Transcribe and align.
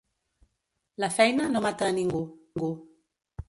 La 1.03 1.11
feina 1.19 1.47
no 1.51 1.63
mata 1.67 1.91
a 1.93 1.93
ningú. 2.01 2.25